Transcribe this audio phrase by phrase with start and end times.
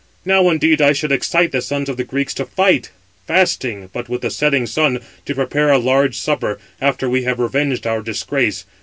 [0.25, 2.89] Now indeed I should excite the sons of the Greeks to fight,
[3.27, 7.85] fasting, but with the setting sun, to prepare a large supper, after we have revenged
[7.85, 8.65] our disgrace.